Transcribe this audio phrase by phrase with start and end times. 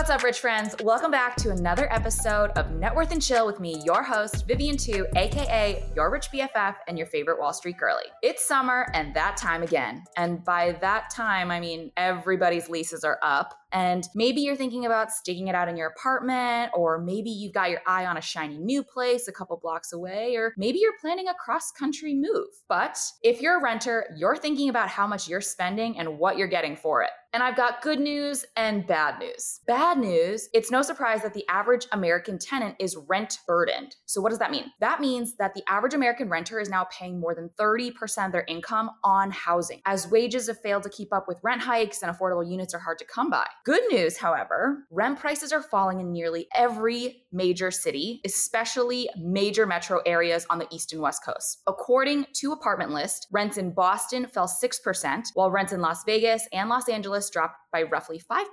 [0.00, 0.74] What's up, rich friends?
[0.82, 4.78] Welcome back to another episode of Net Worth and Chill with me, your host, Vivian
[4.78, 8.04] Tu, aka your rich BFF and your favorite Wall Street girly.
[8.22, 10.04] It's summer and that time again.
[10.16, 13.59] And by that time, I mean everybody's leases are up.
[13.72, 17.70] And maybe you're thinking about sticking it out in your apartment, or maybe you've got
[17.70, 21.28] your eye on a shiny new place a couple blocks away, or maybe you're planning
[21.28, 22.48] a cross country move.
[22.68, 26.48] But if you're a renter, you're thinking about how much you're spending and what you're
[26.48, 27.10] getting for it.
[27.32, 29.60] And I've got good news and bad news.
[29.66, 33.94] Bad news, it's no surprise that the average American tenant is rent burdened.
[34.06, 34.64] So, what does that mean?
[34.80, 38.44] That means that the average American renter is now paying more than 30% of their
[38.48, 42.48] income on housing, as wages have failed to keep up with rent hikes and affordable
[42.48, 43.46] units are hard to come by.
[43.64, 50.00] Good news, however, rent prices are falling in nearly every major city, especially major metro
[50.06, 51.60] areas on the east and west coast.
[51.66, 56.70] According to Apartment List, rents in Boston fell 6%, while rents in Las Vegas and
[56.70, 58.44] Los Angeles dropped by roughly 5%.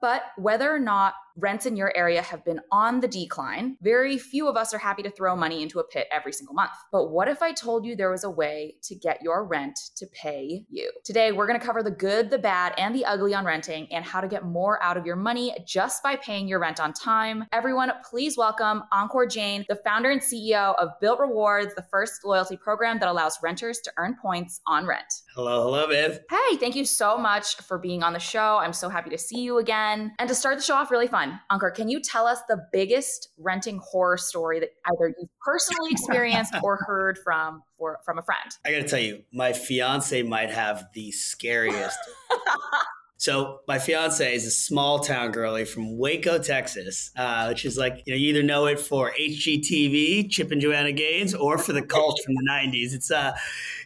[0.00, 4.48] But whether or not rents in your area have been on the decline, very few
[4.48, 6.70] of us are happy to throw money into a pit every single month.
[6.92, 10.06] But what if I told you there was a way to get your rent to
[10.06, 10.90] pay you?
[11.04, 14.04] Today, we're going to cover the good, the bad, and the ugly on renting and
[14.04, 17.44] how to get more out of your money just by paying your rent on time.
[17.52, 22.56] Everyone, please welcome Ankur Jain, the founder and CEO of Bilt Rewards, the first loyalty
[22.56, 25.22] program that allows renters to earn points on rent.
[25.34, 26.20] Hello, hello, Viv.
[26.30, 28.58] Hey, thank you so much for being on the show.
[28.58, 30.12] I'm so happy to see you again.
[30.18, 33.30] And to start the show off really fun, Ankur, can you tell us the biggest
[33.38, 38.50] renting horror story that either you've personally experienced or heard from for, from a friend?
[38.64, 41.98] I got to tell you, my fiance might have the scariest
[43.16, 48.02] So my fiance is a small town girlie from Waco, Texas, uh, which is like
[48.04, 51.82] you know you either know it for HGTV, Chip and Joanna Gaines, or for the
[51.82, 52.92] cult from the '90s.
[52.92, 53.34] It's uh,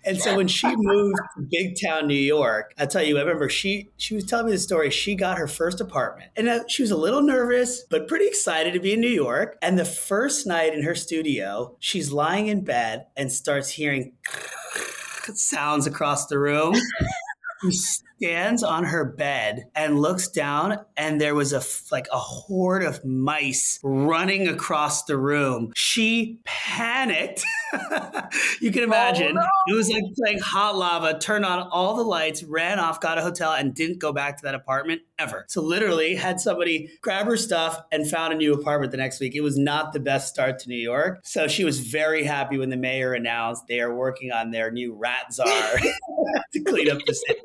[0.05, 3.49] and so when she moved to big town New York, I tell you, I remember
[3.49, 4.91] she she was telling me the story.
[4.91, 8.73] She got her first apartment, and uh, she was a little nervous but pretty excited
[8.73, 9.57] to be in New York.
[9.63, 14.15] And the first night in her studio, she's lying in bed and starts hearing
[15.35, 16.75] sounds across the room.
[18.21, 21.63] Stands on her bed and looks down, and there was a
[21.93, 25.73] like a horde of mice running across the room.
[25.77, 27.45] She panicked.
[28.61, 29.39] you can oh, imagine.
[29.39, 29.47] Oh, no.
[29.69, 33.23] It was like playing hot lava, turned on all the lights, ran off, got a
[33.23, 35.45] hotel, and didn't go back to that apartment ever.
[35.49, 39.37] So literally had somebody grab her stuff and found a new apartment the next week.
[39.37, 41.21] It was not the best start to New York.
[41.23, 44.95] So she was very happy when the mayor announced they are working on their new
[44.95, 45.47] rat czar
[46.53, 47.41] to clean up the city.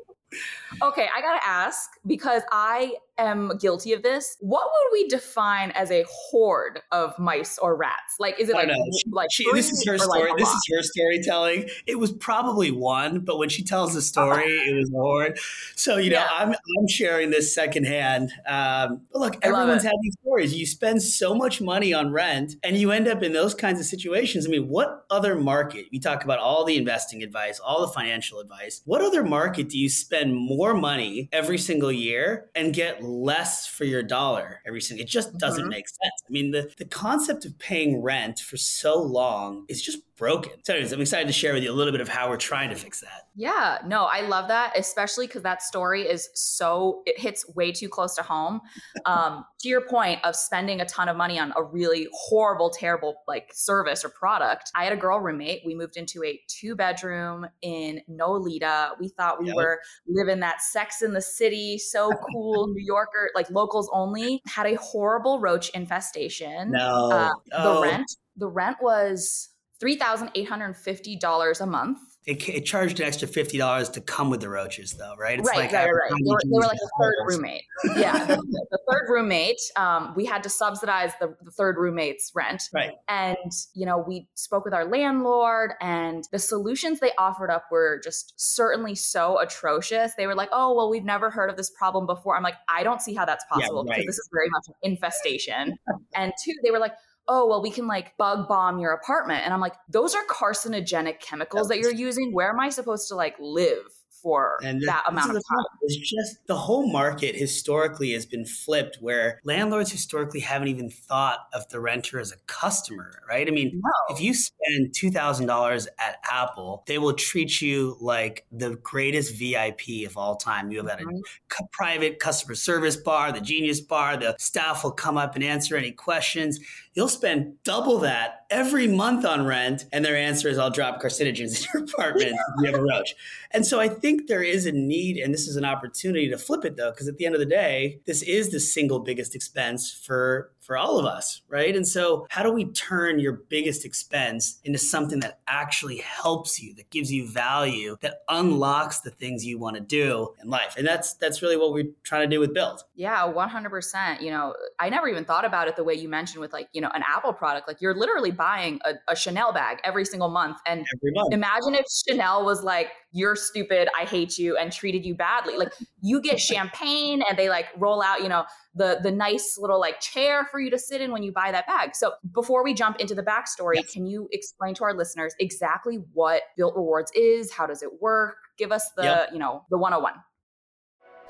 [0.82, 4.36] Okay, I gotta ask because I am guilty of this.
[4.40, 8.16] What would we define as a horde of mice or rats?
[8.18, 8.68] Like, is it like,
[9.10, 10.30] like she, this is her story?
[10.30, 11.68] Like this is her storytelling.
[11.86, 15.38] It was probably one, but when she tells the story, it was a horde.
[15.76, 16.28] So you know, yeah.
[16.32, 18.32] I'm I'm sharing this secondhand.
[18.46, 20.54] Um, but look, everyone's had these stories.
[20.54, 23.86] You spend so much money on rent, and you end up in those kinds of
[23.86, 24.46] situations.
[24.46, 25.86] I mean, what other market?
[25.92, 28.82] We talk about all the investing advice, all the financial advice.
[28.84, 33.84] What other market do you spend more money every single year and get less for
[33.84, 35.02] your dollar every single.
[35.02, 35.68] It just doesn't mm-hmm.
[35.68, 36.22] make sense.
[36.26, 40.52] I mean, the the concept of paying rent for so long is just broken.
[40.64, 42.70] So, anyways, I'm excited to share with you a little bit of how we're trying
[42.70, 43.28] to fix that.
[43.34, 47.88] Yeah, no, I love that, especially because that story is so it hits way too
[47.88, 48.60] close to home.
[49.06, 53.16] Um, to your point of spending a ton of money on a really horrible, terrible
[53.26, 54.70] like service or product.
[54.74, 55.62] I had a girl roommate.
[55.64, 58.90] We moved into a two bedroom in Nolita.
[59.00, 59.56] We thought we yep.
[59.56, 64.40] were living that Sex in the City, so cool, New Yorker, like locals only.
[64.46, 66.72] Had a horrible roach infestation.
[66.72, 67.74] No, uh, oh.
[67.74, 68.16] the rent.
[68.36, 69.50] The rent was
[69.82, 71.98] $3,850 a month.
[72.26, 75.38] It, it, charged an extra fifty dollars to come with the roaches, though, right?
[75.38, 76.10] It's right, like right, right.
[76.10, 77.64] They were, they were, like a third roommate.
[77.96, 78.36] Yeah, the,
[78.70, 79.60] the, third roommate.
[79.76, 82.62] Um, we had to subsidize the, the, third roommate's rent.
[82.72, 82.92] Right.
[83.08, 88.00] And you know, we spoke with our landlord, and the solutions they offered up were
[88.02, 90.12] just certainly so atrocious.
[90.16, 92.84] They were like, "Oh, well, we've never heard of this problem before." I'm like, I
[92.84, 93.98] don't see how that's possible yeah, right.
[93.98, 95.76] because this is very much an infestation.
[96.14, 96.94] and two, they were like
[97.28, 99.44] oh, well, we can like bug bomb your apartment.
[99.44, 102.32] And I'm like, those are carcinogenic chemicals that you're using.
[102.32, 103.84] Where am I supposed to like live?
[104.24, 105.64] for and that amount of time.
[105.82, 111.40] It's just the whole market historically has been flipped where landlords historically haven't even thought
[111.52, 113.46] of the renter as a customer, right?
[113.46, 114.14] I mean, no.
[114.14, 120.16] if you spend $2,000 at Apple, they will treat you like the greatest VIP of
[120.16, 120.72] all time.
[120.72, 121.18] You have mm-hmm.
[121.60, 125.76] a private customer service bar, the genius bar, the staff will come up and answer
[125.76, 126.58] any questions.
[126.94, 131.58] You'll spend double that every month on rent, and their answer is, I'll drop carcinogens
[131.58, 133.16] in your apartment you have a roach.
[133.50, 136.64] And so I think there is a need, and this is an opportunity to flip
[136.64, 139.92] it though, because at the end of the day, this is the single biggest expense
[139.92, 141.76] for for all of us, right?
[141.76, 146.74] And so, how do we turn your biggest expense into something that actually helps you,
[146.74, 150.74] that gives you value, that unlocks the things you want to do in life?
[150.78, 152.80] And that's that's really what we're trying to do with Bilt.
[152.94, 154.20] Yeah, 100%.
[154.22, 156.80] You know, I never even thought about it the way you mentioned with like, you
[156.80, 157.68] know, an Apple product.
[157.68, 160.56] Like you're literally buying a, a Chanel bag every single month.
[160.66, 161.34] And every month.
[161.34, 165.56] imagine if Chanel was like, you're stupid, I hate you, and treated you badly.
[165.56, 168.44] Like you get champagne and they like roll out, you know,
[168.74, 171.66] the the nice little like chair for you to sit in when you buy that
[171.66, 171.94] bag.
[171.94, 173.92] So before we jump into the backstory, yes.
[173.92, 177.52] can you explain to our listeners exactly what Bilt Rewards is?
[177.52, 178.36] How does it work?
[178.58, 179.30] Give us the, yep.
[179.32, 180.14] you know, the 101.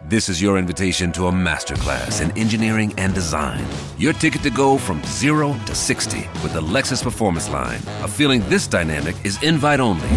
[0.02, 3.64] This is your invitation to a masterclass in engineering and design.
[3.96, 7.80] Your ticket to go from zero to 60 with the Lexus Performance Line.
[8.02, 10.08] A feeling this dynamic is invite only.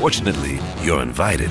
[0.00, 1.50] Fortunately, you're invited.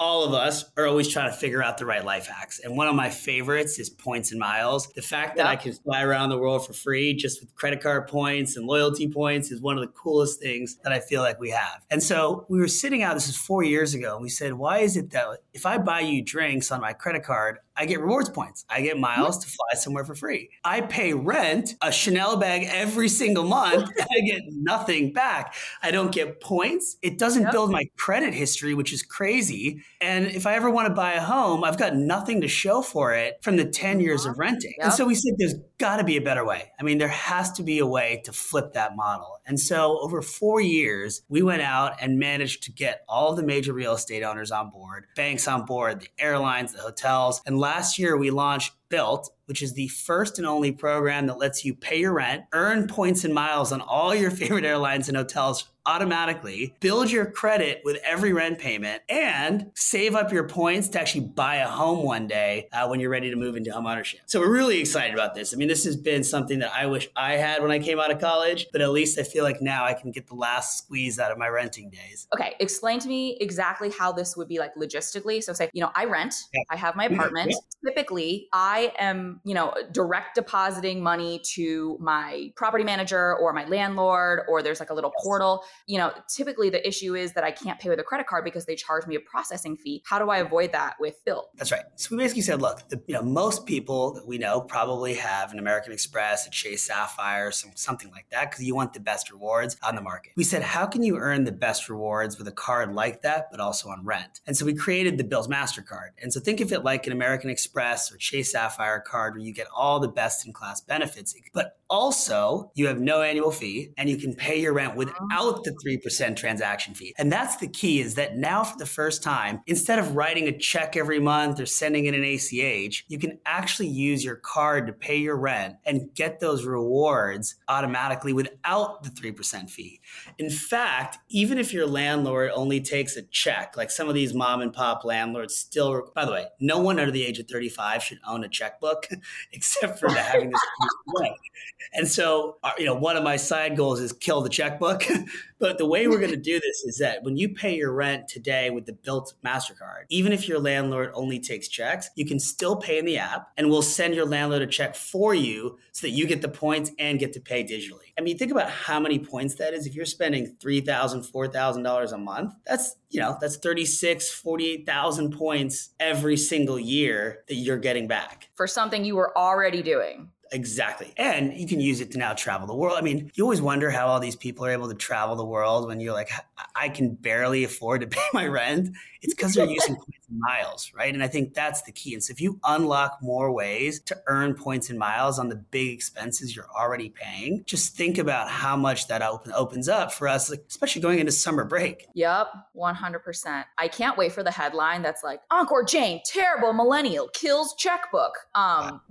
[0.00, 2.60] all of us are always trying to figure out the right life hacks.
[2.60, 4.86] And one of my favorites is points and miles.
[4.92, 8.06] The fact that I can fly around the world for free just with credit card
[8.06, 11.50] points and loyalty points is one of the coolest things that I feel like we
[11.50, 11.84] have.
[11.90, 14.78] And so we were sitting out, this is four years ago, and we said, why
[14.78, 18.28] is it that if I buy you drinks on my credit card, I get rewards
[18.28, 18.64] points.
[18.70, 20.50] I get miles to fly somewhere for free.
[20.64, 25.54] I pay rent, a Chanel bag every single month, and I get nothing back.
[25.82, 26.96] I don't get points.
[27.02, 27.52] It doesn't yep.
[27.52, 29.82] build my credit history, which is crazy.
[30.00, 33.14] And if I ever want to buy a home, I've got nothing to show for
[33.14, 34.00] it from the 10 mm-hmm.
[34.00, 34.74] years of renting.
[34.78, 34.84] Yep.
[34.84, 36.70] And so we said there's got to be a better way.
[36.78, 39.40] I mean, there has to be a way to flip that model.
[39.46, 43.72] And so over four years, we went out and managed to get all the major
[43.72, 47.42] real estate owners on board, banks on board, the airlines, the hotels.
[47.46, 51.64] And last year, we launched Bilt, which is the first and only program that lets
[51.64, 55.66] you pay your rent, earn points and miles on all your favorite airlines and hotels
[55.88, 61.22] automatically, build your credit with every rent payment, and save up your points to actually
[61.22, 64.20] buy a home one day uh, when you're ready to move into home ownership.
[64.26, 65.54] So we're really excited about this.
[65.54, 68.10] I mean, this has been something that I wish I had when I came out
[68.10, 71.18] of college, but at least I feel like now I can get the last squeeze
[71.18, 72.28] out of my renting days.
[72.34, 75.42] Okay, explain to me exactly how this would be like logistically.
[75.42, 76.60] So say, you know, I rent, yeah.
[76.70, 77.50] I have my apartment.
[77.50, 77.90] Yeah.
[77.90, 84.40] Typically, I am, you know, direct depositing money to my property manager or my landlord,
[84.48, 85.24] or there's like a little yes.
[85.24, 88.44] portal you know, typically the issue is that I can't pay with a credit card
[88.44, 90.02] because they charge me a processing fee.
[90.04, 91.44] How do I avoid that with Bilt?
[91.56, 91.84] That's right.
[91.96, 95.52] So we basically said, look, the, you know, most people that we know probably have
[95.52, 99.30] an American Express, a Chase Sapphire, some, something like that, because you want the best
[99.30, 100.32] rewards on the market.
[100.36, 103.60] We said, how can you earn the best rewards with a card like that, but
[103.60, 104.40] also on rent?
[104.46, 106.10] And so we created the Bilt MasterCard.
[106.22, 108.67] And so think of it like an American Express or Chase Sapphire
[109.00, 113.22] card where you get all the best in class benefits, but also you have no
[113.22, 114.98] annual fee and you can pay your rent oh.
[114.98, 117.14] without the 3% transaction fee.
[117.18, 120.56] And that's the key is that now for the first time, instead of writing a
[120.56, 124.92] check every month or sending in an ACH, you can actually use your card to
[124.92, 130.00] pay your rent and get those rewards automatically without the 3% fee.
[130.38, 134.60] In fact, even if your landlord only takes a check, like some of these mom
[134.60, 138.18] and pop landlords still, by the way, no one under the age of 35 should
[138.26, 139.08] own a checkbook
[139.52, 140.60] except for having this.
[141.92, 145.04] and so, uh, you know, one of my side goals is kill the checkbook.
[145.60, 148.28] But the way we're going to do this is that when you pay your rent
[148.28, 152.76] today with the Bilt MasterCard, even if your landlord only takes checks, you can still
[152.76, 156.12] pay in the app and we'll send your landlord a check for you so that
[156.12, 158.12] you get the points and get to pay digitally.
[158.16, 159.84] I mean, think about how many points that is.
[159.84, 166.36] If you're spending $3,000, $4,000 a month, that's, you know, that's 36, 48,000 points every
[166.36, 168.48] single year that you're getting back.
[168.54, 170.30] For something you were already doing.
[170.52, 171.12] Exactly.
[171.16, 172.96] And you can use it to now travel the world.
[172.98, 175.86] I mean, you always wonder how all these people are able to travel the world
[175.86, 176.30] when you're like,
[176.74, 178.90] I can barely afford to pay my rent.
[179.20, 179.96] It's because they're using
[180.30, 181.12] miles, right?
[181.12, 182.14] And I think that's the key.
[182.14, 185.92] And so if you unlock more ways to earn points and miles on the big
[185.92, 190.50] expenses you're already paying, just think about how much that open, opens up for us,
[190.50, 192.06] like, especially going into summer break.
[192.14, 193.64] Yep, 100%.
[193.78, 198.34] I can't wait for the headline that's like, Ankur Jain, terrible millennial, kills checkbook.
[198.54, 199.00] Um,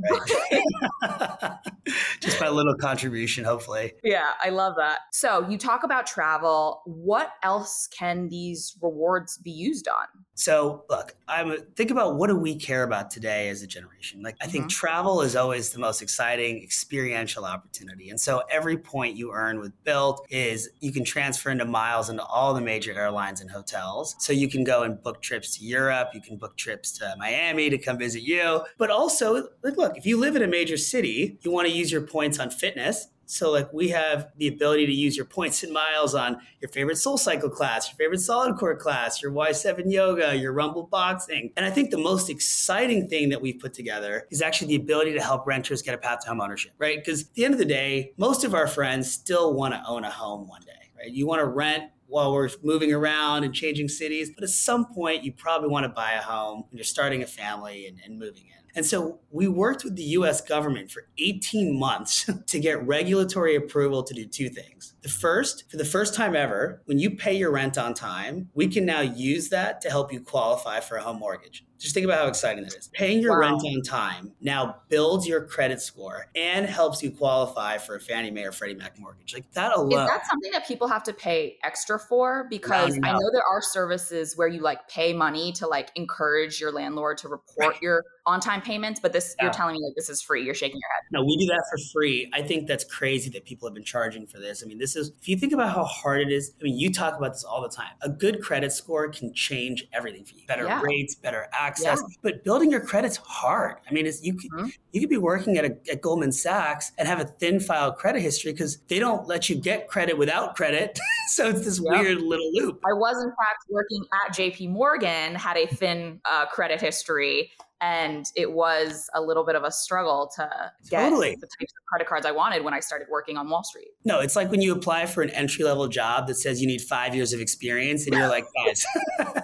[2.19, 3.93] Just my little contribution, hopefully.
[4.03, 4.99] Yeah, I love that.
[5.11, 6.81] So you talk about travel.
[6.85, 10.05] What else can these rewards be used on?
[10.37, 14.21] So look, I'm think about what do we care about today as a generation?
[14.21, 14.69] Like I think mm-hmm.
[14.69, 18.11] travel is always the most exciting experiential opportunity.
[18.11, 22.23] And so every point you earn with Bilt is you can transfer into miles into
[22.23, 24.15] all the major airlines and hotels.
[24.19, 27.71] So you can go and book trips to Europe, you can book trips to Miami
[27.71, 28.61] to come visit you.
[28.77, 32.01] But also, look, if you live in a major city, you want to use your
[32.01, 36.15] points on fitness so like we have the ability to use your points and miles
[36.15, 40.83] on your favorite SoulCycle class, your favorite solid core class, your Y7 yoga, your rumble
[40.83, 41.51] boxing.
[41.57, 45.13] And I think the most exciting thing that we've put together is actually the ability
[45.13, 46.97] to help renters get a path to home ownership, right?
[46.97, 50.05] Because at the end of the day, most of our friends still want to own
[50.05, 51.11] a home one day, right?
[51.11, 54.31] You want to rent while we're moving around and changing cities.
[54.33, 57.27] But at some point, you probably want to buy a home and you're starting a
[57.27, 58.66] family and, and moving in.
[58.77, 64.03] And so we worked with the US government for 18 months to get regulatory approval
[64.03, 64.93] to do two things.
[65.01, 68.67] The first, for the first time ever, when you pay your rent on time, we
[68.67, 71.65] can now use that to help you qualify for a home mortgage.
[71.79, 72.87] Just think about how exciting that is.
[72.87, 73.51] Paying your wow.
[73.51, 78.31] rent on time now builds your credit score and helps you qualify for a Fannie
[78.31, 79.33] Mae or Freddie Mac mortgage.
[79.33, 79.91] Like that alone.
[79.91, 82.47] Is that something that people have to pay extra for?
[82.49, 86.71] Because I know there are services where you like pay money to like encourage your
[86.71, 87.81] landlord to report right.
[87.81, 89.45] your on time payments, but this yeah.
[89.45, 90.43] you're telling me like this is free.
[90.43, 91.03] You're shaking your head.
[91.11, 92.29] No, we do that for free.
[92.33, 94.61] I think that's crazy that people have been charging for this.
[94.63, 96.53] I mean, this is if you think about how hard it is.
[96.59, 97.91] I mean, you talk about this all the time.
[98.01, 100.45] A good credit score can change everything for you.
[100.45, 100.81] Better yeah.
[100.83, 102.01] rates, better access.
[102.01, 102.15] Yeah.
[102.21, 103.77] But building your credit's hard.
[103.89, 104.67] I mean, it's, you could mm-hmm.
[104.91, 108.21] you could be working at, a, at Goldman Sachs and have a thin file credit
[108.21, 110.99] history because they don't let you get credit without credit.
[111.29, 112.01] so it's this yep.
[112.01, 112.81] weird little loop.
[112.85, 118.25] I was in fact working at JP Morgan, had a thin uh, credit history and
[118.35, 120.49] it was a little bit of a struggle to
[120.89, 121.35] get totally.
[121.39, 123.89] the types of credit cards I wanted when I started working on Wall Street.
[124.03, 126.81] No, it's like when you apply for an entry level job that says you need
[126.81, 128.85] five years of experience, and you're like, guys,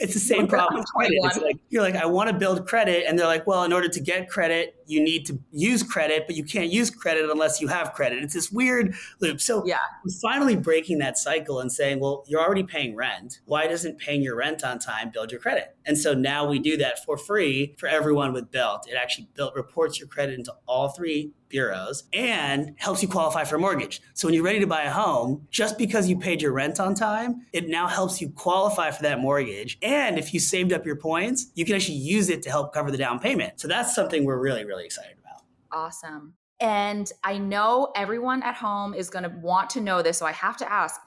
[0.00, 1.18] it's the same problem with credit.
[1.22, 3.88] It's like you're like, I want to build credit, and they're like, well, in order
[3.88, 7.68] to get credit, you need to use credit, but you can't use credit unless you
[7.68, 8.22] have credit.
[8.22, 9.40] It's this weird loop.
[9.40, 13.40] So yeah, we're finally breaking that cycle and saying, well, you're already paying rent.
[13.46, 15.76] Why doesn't paying your rent on time build your credit?
[15.86, 18.88] And so now we do that for free for everyone with Bilt.
[18.88, 23.56] It actually Bilt reports your credit into all three bureaus and helps you qualify for
[23.56, 24.00] a mortgage.
[24.14, 26.94] So when you're ready to buy a home, just because you paid your rent on
[26.94, 29.78] time, it now helps you qualify for that mortgage.
[29.82, 32.90] And if you saved up your points, you can actually use it to help cover
[32.90, 33.60] the down payment.
[33.60, 35.42] So that's something we're really, really excited about.
[35.70, 36.34] Awesome.
[36.60, 40.18] And I know everyone at home is going to want to know this.
[40.18, 41.00] So I have to ask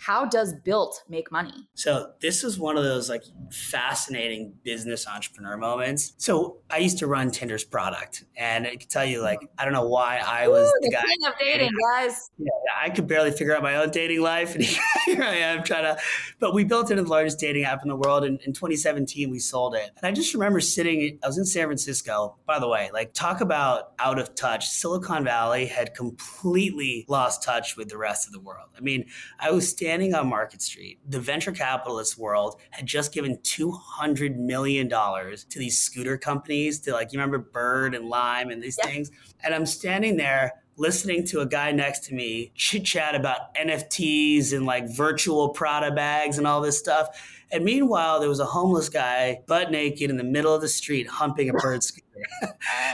[0.00, 1.68] how does Bilt make money?
[1.74, 6.14] So this is one of those like fascinating business entrepreneur moments.
[6.16, 9.74] So I used to run Tinder's product, and I can tell you, like, I don't
[9.74, 11.02] know why I was Ooh, the, the guy.
[11.02, 12.30] King of dating, guys.
[12.38, 12.48] Yeah,
[12.80, 14.64] I could barely figure out my own dating life, and
[15.04, 16.00] here I am trying to.
[16.38, 19.30] But we built it into the largest dating app in the world, and in 2017
[19.30, 19.90] we sold it.
[19.98, 21.18] And I just remember sitting.
[21.22, 22.36] I was in San Francisco.
[22.46, 24.66] By the way, like talk about out of touch.
[24.68, 28.70] Silicon Valley had completely lost touch with the rest of the world.
[28.74, 29.04] I mean,
[29.38, 34.36] I was standing standing on Market Street, the venture capitalist world had just given $200
[34.36, 38.88] million to these scooter companies, to like, you remember Bird and Lime and these yeah.
[38.88, 39.10] things?
[39.42, 44.52] And I'm standing there listening to a guy next to me chit chat about NFTs
[44.52, 47.08] and like virtual Prada bags and all this stuff.
[47.50, 51.08] And meanwhile, there was a homeless guy, butt naked, in the middle of the street,
[51.08, 52.06] humping a bird scooter.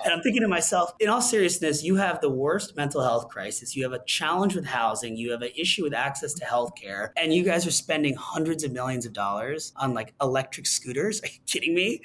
[0.05, 3.77] And I'm thinking to myself, in all seriousness, you have the worst mental health crisis.
[3.77, 5.17] You have a challenge with housing.
[5.17, 7.11] You have an issue with access to healthcare.
[7.17, 11.21] And you guys are spending hundreds of millions of dollars on like electric scooters.
[11.23, 12.01] Are you kidding me?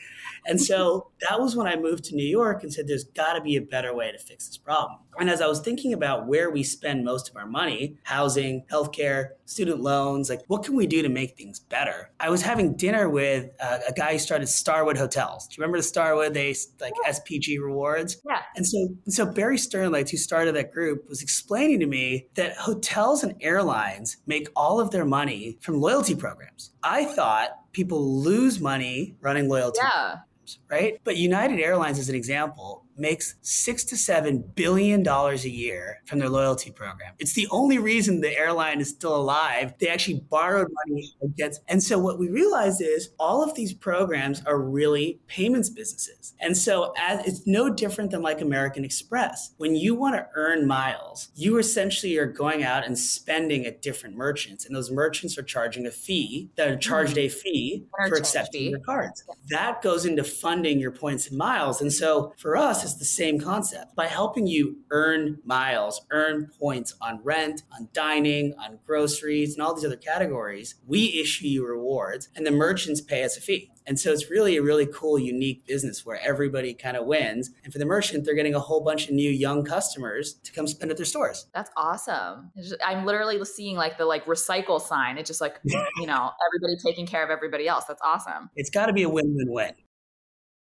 [0.46, 3.42] And so that was when I moved to New York and said, there's got to
[3.42, 5.00] be a better way to fix this problem.
[5.20, 9.30] And as I was thinking about where we spend most of our money, housing, healthcare,
[9.46, 12.10] student loans, like what can we do to make things better?
[12.20, 15.48] I was having dinner with uh, a guy who started Starwood Hotels.
[15.48, 16.34] Do you remember the Starwood?
[16.34, 16.94] They like.
[17.20, 18.22] SPG rewards.
[18.28, 18.42] Yeah.
[18.56, 23.24] And so, so Barry Sternlicht, who started that group, was explaining to me that hotels
[23.24, 26.72] and airlines make all of their money from loyalty programs.
[26.84, 29.80] I thought people lose money running loyalty.
[29.82, 30.18] Yeah.
[30.52, 31.00] Programs, right?
[31.04, 36.20] But United Airlines, as an example, makes six to seven billion dollars a year from
[36.20, 37.14] their loyalty program.
[37.20, 39.74] It's the only reason the airline is still alive.
[39.80, 41.62] They actually borrowed money against.
[41.68, 46.34] And so what we realized is all of these programs are really payments businesses.
[46.40, 49.54] And so as it's no different than like American Express.
[49.58, 54.16] When you want to earn miles, you essentially are going out and spending at different
[54.16, 54.66] merchants.
[54.66, 57.26] And those merchants are charging a fee, that are charged mm-hmm.
[57.26, 58.70] a fee for accepting fee.
[58.70, 59.24] your cards.
[59.50, 61.82] That goes into funding your points and miles.
[61.82, 63.96] And so for us, it's the same concept.
[63.96, 69.74] By helping you earn miles, earn points on rent, on dining, on groceries, and all
[69.74, 73.72] these other categories, we issue you rewards and the merchants pay us a fee.
[73.88, 77.50] And so it's really a really cool, unique business where everybody kind of wins.
[77.64, 80.68] And for the merchant, they're getting a whole bunch of new young customers to come
[80.68, 81.48] spend at their stores.
[81.54, 82.52] That's awesome.
[82.56, 85.18] Just, I'm literally seeing like the like recycle sign.
[85.18, 87.86] It's just like, you know, everybody taking care of everybody else.
[87.86, 88.50] That's awesome.
[88.56, 89.74] It's got to be a win-win-win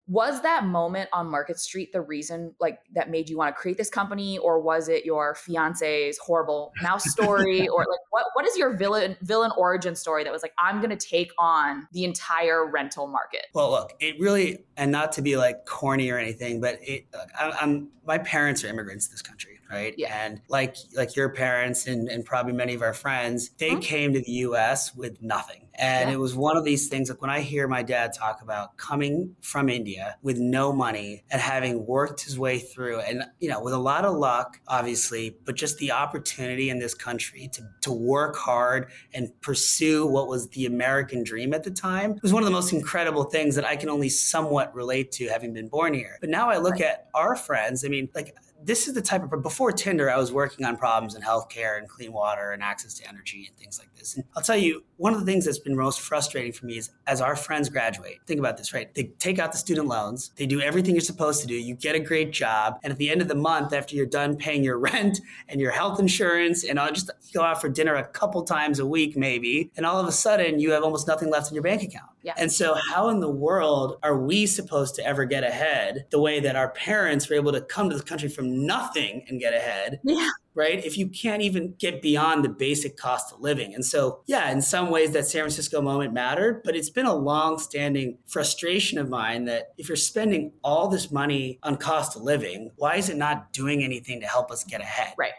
[0.07, 3.77] was that moment on market street the reason like that made you want to create
[3.77, 8.57] this company or was it your fiance's horrible mouse story or like what, what is
[8.57, 12.65] your villain villain origin story that was like i'm going to take on the entire
[12.65, 16.79] rental market well look it really and not to be like corny or anything but
[16.81, 17.05] it
[17.37, 19.93] I, i'm my parents are immigrants to this country right?
[19.97, 20.25] Yeah.
[20.25, 23.79] And like like your parents and, and probably many of our friends, they mm-hmm.
[23.79, 25.63] came to the US with nothing.
[25.79, 26.15] And yeah.
[26.15, 29.35] it was one of these things like when I hear my dad talk about coming
[29.41, 33.73] from India with no money and having worked his way through and you know, with
[33.73, 38.35] a lot of luck, obviously, but just the opportunity in this country to, to work
[38.35, 42.47] hard and pursue what was the American dream at the time it was one of
[42.47, 46.17] the most incredible things that I can only somewhat relate to having been born here.
[46.19, 46.83] But now I look right.
[46.83, 48.35] at our friends, I mean, like
[48.67, 51.87] this is the type of before Tinder, I was working on problems in healthcare and
[51.87, 54.15] clean water and access to energy and things like this.
[54.15, 56.89] And I'll tell you, one of the things that's been most frustrating for me is
[57.07, 58.93] as our friends graduate, think about this, right?
[58.93, 61.95] They take out the student loans, they do everything you're supposed to do, you get
[61.95, 64.77] a great job, and at the end of the month, after you're done paying your
[64.87, 68.79] rent and your health insurance, and I'll just go out for dinner a couple times
[68.79, 71.63] a week, maybe, and all of a sudden you have almost nothing left in your
[71.63, 72.09] bank account.
[72.23, 72.33] Yeah.
[72.37, 76.39] And so, how in the world are we supposed to ever get ahead the way
[76.39, 79.99] that our parents were able to come to this country from nothing and get ahead?
[80.03, 80.83] Yeah right?
[80.83, 83.75] If you can't even get beyond the basic cost of living.
[83.75, 87.13] And so, yeah, in some ways that San Francisco moment mattered, but it's been a
[87.13, 92.23] long standing frustration of mine that if you're spending all this money on cost of
[92.23, 95.13] living, why is it not doing anything to help us get ahead?
[95.15, 95.33] Right.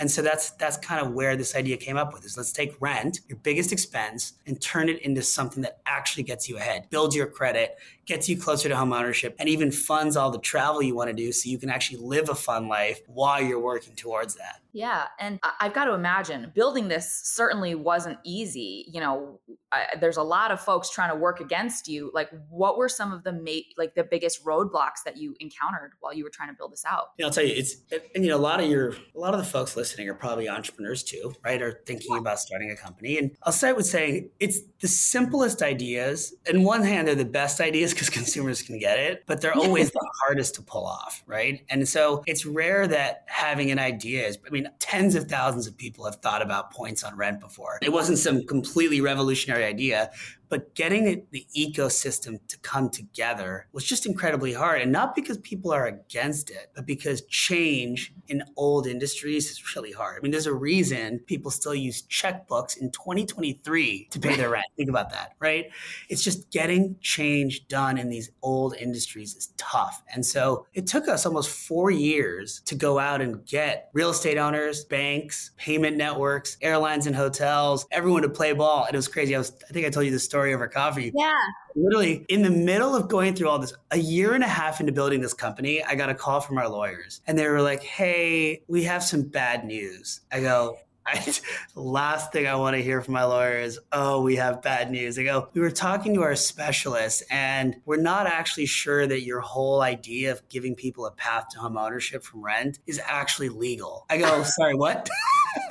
[0.00, 2.74] And so that's that's kind of where this idea came up with is let's take
[2.80, 7.14] rent, your biggest expense, and turn it into something that actually gets you ahead, builds
[7.14, 7.76] your credit,
[8.06, 11.14] gets you closer to home ownership, and even funds all the travel you want to
[11.14, 14.63] do so you can actually live a fun life while you're working towards that.
[14.74, 15.04] Yeah.
[15.20, 18.84] And I've got to imagine building this certainly wasn't easy.
[18.92, 19.40] You know,
[19.70, 22.10] I, there's a lot of folks trying to work against you.
[22.12, 26.12] Like, what were some of the ma- like the biggest roadblocks that you encountered while
[26.12, 27.10] you were trying to build this out?
[27.18, 27.76] Yeah, I'll tell you, it's,
[28.14, 30.48] and you know, a lot of your, a lot of the folks listening are probably
[30.48, 31.62] entrepreneurs too, right?
[31.62, 33.16] Are thinking about starting a company.
[33.18, 36.34] And I'll start with saying it's the simplest ideas.
[36.46, 39.92] In one hand, they're the best ideas because consumers can get it, but they're always
[39.92, 41.64] the hardest to pull off, right?
[41.70, 45.76] And so it's rare that having an idea is, I mean, tens of thousands of
[45.76, 47.78] people have thought about points on rent before.
[47.82, 50.10] It wasn't some completely revolutionary idea,
[50.54, 54.80] but getting the ecosystem to come together was just incredibly hard.
[54.82, 59.90] And not because people are against it, but because change in old industries is really
[59.90, 60.16] hard.
[60.16, 64.66] I mean, there's a reason people still use checkbooks in 2023 to pay their rent.
[64.76, 65.72] Think about that, right?
[66.08, 70.04] It's just getting change done in these old industries is tough.
[70.14, 74.38] And so it took us almost four years to go out and get real estate
[74.38, 78.84] owners, banks, payment networks, airlines and hotels, everyone to play ball.
[78.84, 79.34] And it was crazy.
[79.34, 81.12] I was, I think I told you the story over coffee.
[81.14, 81.38] Yeah.
[81.74, 84.92] Literally, in the middle of going through all this, a year and a half into
[84.92, 88.62] building this company, I got a call from our lawyers and they were like, hey,
[88.68, 90.20] we have some bad news.
[90.30, 91.34] I go, I,
[91.74, 95.18] last thing I want to hear from my lawyer is, oh, we have bad news.
[95.18, 99.40] I go, we were talking to our specialist, and we're not actually sure that your
[99.40, 104.06] whole idea of giving people a path to home ownership from rent is actually legal.
[104.08, 105.10] I go, sorry, what?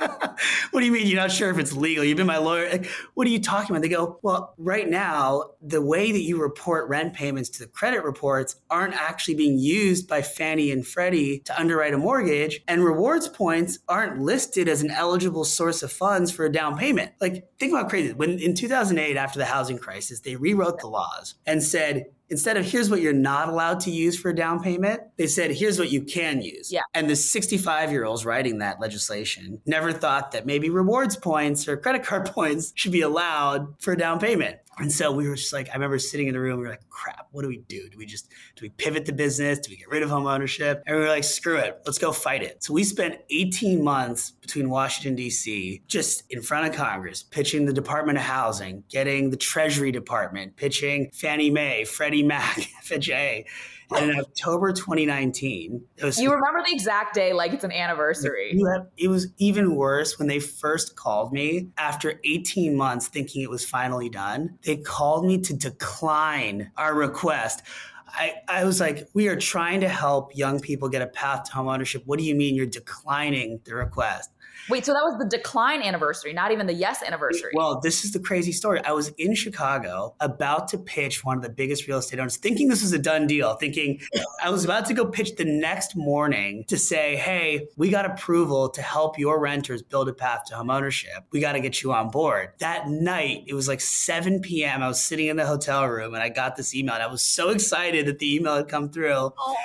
[0.70, 2.04] what do you mean you're not sure if it's legal?
[2.04, 2.70] You've been my lawyer.
[2.70, 3.82] Like, what are you talking about?
[3.82, 8.04] They go, well, right now, the way that you report rent payments to the credit
[8.04, 13.28] reports aren't actually being used by Fannie and Freddie to underwrite a mortgage, and rewards
[13.28, 17.12] points aren't listed as an eligible source of funds for a down payment.
[17.20, 18.12] Like, think about crazy.
[18.12, 22.64] When in 2008, after the housing crisis, they rewrote the laws and said, instead of
[22.64, 25.90] here's what you're not allowed to use for a down payment, they said here's what
[25.90, 26.72] you can use.
[26.72, 26.82] Yeah.
[26.94, 31.76] And the 65 year olds writing that legislation never thought that maybe rewards points or
[31.76, 34.58] credit card points should be allowed for a down payment.
[34.78, 36.88] And so we were just like, I remember sitting in the room, we were like,
[36.90, 37.88] crap, what do we do?
[37.88, 39.58] Do we just, do we pivot the business?
[39.58, 40.82] Do we get rid of home ownership?
[40.86, 42.64] And we were like, screw it, let's go fight it.
[42.64, 47.72] So we spent 18 months between Washington, D.C., just in front of Congress, pitching the
[47.72, 53.44] Department of Housing, getting the Treasury Department, pitching Fannie Mae, Freddie Mac, FHA
[53.90, 56.18] and in October 2019, it was.
[56.18, 58.58] You remember the exact day, like it's an anniversary.
[58.96, 63.64] it was even worse when they first called me after 18 months, thinking it was
[63.64, 64.58] finally done.
[64.62, 67.62] They called me to decline our request.
[68.06, 71.52] I, I was like, we are trying to help young people get a path to
[71.52, 72.02] homeownership.
[72.06, 74.30] What do you mean you're declining the request?
[74.68, 77.52] Wait, so that was the decline anniversary, not even the yes anniversary.
[77.54, 78.80] Well, this is the crazy story.
[78.84, 82.68] I was in Chicago about to pitch one of the biggest real estate owners, thinking
[82.68, 84.00] this was a done deal, thinking
[84.42, 88.68] I was about to go pitch the next morning to say, hey, we got approval
[88.70, 91.24] to help your renters build a path to home ownership.
[91.30, 92.50] We got to get you on board.
[92.58, 94.82] That night, it was like 7 p.m.
[94.82, 96.94] I was sitting in the hotel room and I got this email.
[96.94, 99.32] And I was so excited that the email had come through.
[99.38, 99.56] Oh.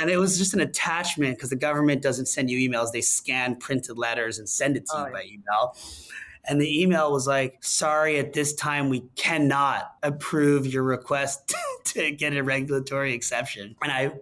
[0.00, 3.56] And it was just an attachment because the government doesn't send you emails, they scan
[3.56, 5.76] printed letters and send it to oh, you by email.
[6.44, 11.54] And the email was like, sorry, at this time, we cannot approve your request
[11.86, 13.76] to get a regulatory exception.
[13.82, 14.12] And I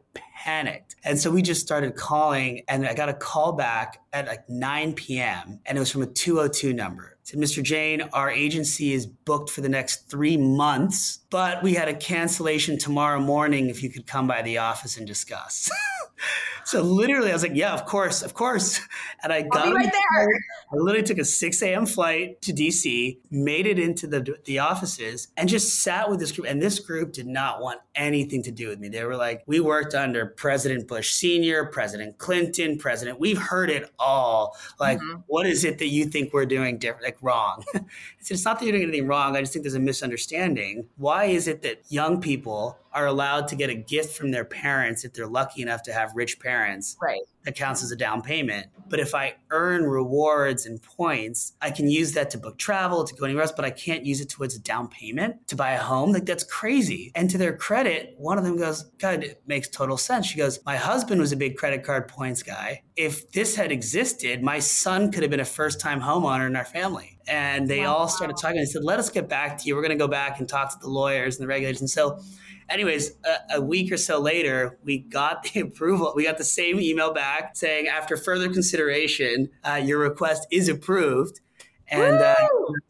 [0.47, 0.97] panicked.
[1.05, 4.95] And so we just started calling, and I got a call back at like 9
[4.95, 7.61] p.m., and it was from a 202 number said, Mr.
[7.61, 12.79] Jain, our agency is booked for the next three months, but we had a cancellation
[12.79, 15.69] tomorrow morning if you could come by the office and discuss.
[16.66, 18.81] so literally, I was like, yeah, of course, of course.
[19.22, 20.29] And I got right there.
[20.72, 21.87] I literally took a 6 a.m.
[21.87, 26.46] flight to DC, made it into the, the offices, and just sat with this group.
[26.46, 28.88] And this group did not want anything to do with me.
[28.88, 33.90] They were like, we worked under President Bush Sr., President Clinton, President, we've heard it
[33.98, 34.57] all.
[34.79, 35.22] Like, mm-hmm.
[35.26, 37.64] what is it that you think we're doing different, like wrong?
[37.74, 37.81] I
[38.20, 39.35] said, it's not that you're doing anything wrong.
[39.35, 40.87] I just think there's a misunderstanding.
[40.96, 45.05] Why is it that young people are allowed to get a gift from their parents
[45.05, 46.97] if they're lucky enough to have rich parents.
[47.01, 47.21] Right.
[47.45, 48.69] That counts as a down payment.
[48.89, 53.15] But if I earn rewards and points, I can use that to book travel, to
[53.15, 55.81] go anywhere else, but I can't use it towards a down payment to buy a
[55.81, 56.11] home.
[56.13, 57.13] Like that's crazy.
[57.15, 60.27] And to their credit, one of them goes, God, it makes total sense.
[60.27, 62.83] She goes, My husband was a big credit card points guy.
[62.97, 66.65] If this had existed, my son could have been a first time homeowner in our
[66.65, 67.19] family.
[67.29, 67.95] And they wow.
[67.95, 68.57] all started talking.
[68.57, 69.77] They said, Let us get back to you.
[69.77, 71.81] We're going to go back and talk to the lawyers and the regulators.
[71.81, 72.21] And so
[72.68, 76.12] Anyways, a, a, week or so later, we got the approval.
[76.16, 81.40] We got the same email back saying, after further consideration, uh, your request is approved.
[81.88, 82.35] And uh,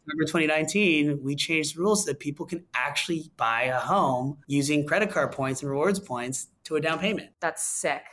[0.07, 4.87] November 2019, we changed the rules so that people can actually buy a home using
[4.87, 7.29] credit card points and rewards points to a down payment.
[7.39, 8.03] That's sick.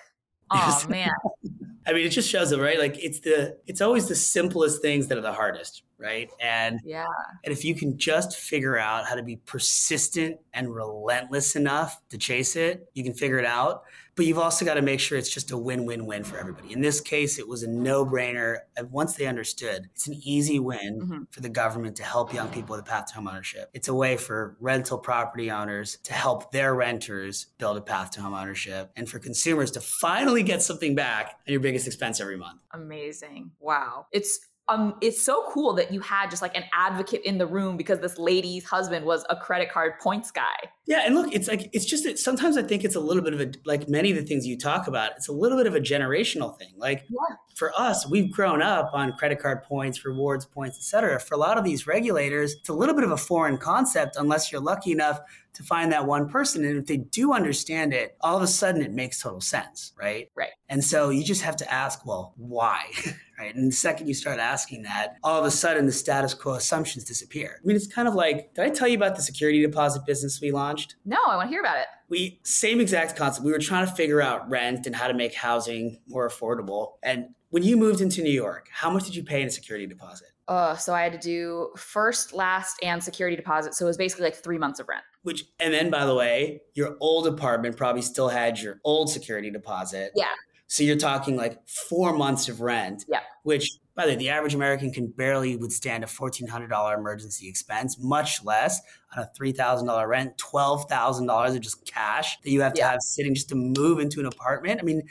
[0.50, 1.11] Oh man.
[1.87, 2.79] I mean, it just shows it, right?
[2.79, 6.31] Like it's the it's always the simplest things that are the hardest, right?
[6.38, 7.07] And yeah.
[7.43, 12.19] And if you can just figure out how to be persistent and relentless enough to
[12.19, 13.85] chase it, you can figure it out.
[14.17, 16.73] But you've also got to make sure it's just a win-win-win for everybody.
[16.73, 18.59] In this case, it was a no-brainer.
[18.93, 21.23] Once they understood, it's an easy win mm-hmm.
[21.33, 23.64] for the government to help young people with a path to homeownership.
[23.73, 28.21] It's a way for rental property owners to help their renters build a path to
[28.21, 32.61] homeownership, and for consumers to finally get something back on your biggest expense every month.
[32.73, 33.51] Amazing!
[33.59, 37.46] Wow, it's um, it's so cool that you had just like an advocate in the
[37.46, 40.57] room because this lady's husband was a credit card points guy.
[40.87, 43.35] Yeah, and look, it's like it's just that sometimes I think it's a little bit
[43.35, 45.12] of a like many of the things you talk about.
[45.16, 46.72] It's a little bit of a generational thing.
[46.79, 47.37] Like yeah.
[47.55, 51.21] For us, we've grown up on credit card points, rewards points, etc.
[51.21, 54.51] For a lot of these regulators, it's a little bit of a foreign concept unless
[54.51, 55.21] you're lucky enough
[55.55, 56.64] to find that one person.
[56.64, 60.31] And if they do understand it, all of a sudden it makes total sense, right?
[60.35, 60.51] Right.
[60.69, 62.90] And so you just have to ask, well, why?
[63.38, 63.55] right?
[63.55, 67.05] And the second you start asking that, all of a sudden the status quo assumptions
[67.05, 67.61] disappear.
[67.62, 70.40] I mean, it's kind of like, did I tell you about the security deposit business
[70.40, 70.97] we launched?
[71.05, 71.87] No, I want to hear about it.
[72.09, 73.45] We same exact concept.
[73.45, 76.95] We were trying to figure out rent and how to make housing more affordable.
[77.03, 79.87] And when you moved into New York, how much did you pay in a security
[79.87, 80.27] deposit?
[80.49, 83.77] Uh, so I had to do first, last, and security deposit.
[83.77, 85.05] So it was basically like three months of rent.
[85.23, 89.53] Which, and then by the way, your old apartment probably still had your old security
[89.53, 90.11] deposit.
[90.17, 90.27] Yeah.
[90.67, 93.05] So you're talking like four months of rent.
[93.07, 93.21] Yeah.
[93.45, 98.43] Which, by the way, the average American can barely withstand a $1,400 emergency expense, much
[98.43, 98.81] less
[99.17, 102.90] on a $3,000 rent, $12,000 of just cash that you have to yeah.
[102.90, 104.81] have sitting just to move into an apartment.
[104.81, 105.03] I mean,